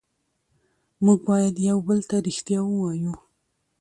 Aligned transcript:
موږ 1.03 1.19
باید 1.29 1.55
یو 1.69 1.77
بل 1.87 1.99
ته 2.09 2.15
ریښتیا 2.27 2.59
ووایو 2.65 3.13